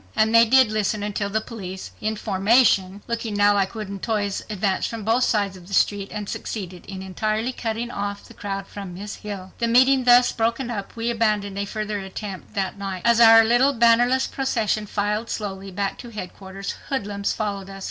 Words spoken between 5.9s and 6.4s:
and